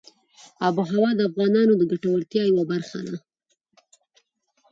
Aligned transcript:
آب 0.67 0.75
وهوا 0.79 1.09
د 1.15 1.19
افغانانو 1.29 1.73
د 1.77 1.83
ګټورتیا 1.91 2.43
یوه 2.51 2.63
برخه 2.71 2.99
ده. 3.07 3.15